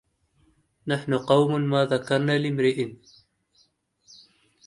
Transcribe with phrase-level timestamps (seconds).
[0.87, 2.97] نحن قوم ما ذكرنا لامريء